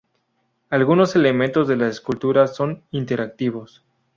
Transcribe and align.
Algunos 0.71 1.15
elementos 1.15 1.67
de 1.67 1.75
la 1.77 1.87
escultura 1.87 2.47
son 2.47 2.81
interactivos. 2.89 3.83